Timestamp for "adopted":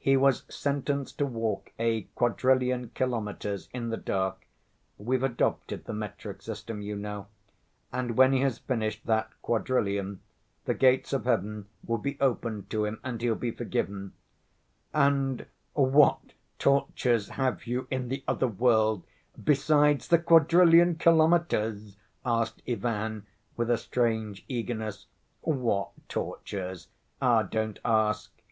5.22-5.84